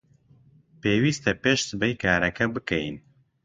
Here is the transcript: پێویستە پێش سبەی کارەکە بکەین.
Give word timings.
پێویستە 0.81 1.31
پێش 1.43 1.59
سبەی 1.69 1.99
کارەکە 2.03 2.45
بکەین. 2.55 2.95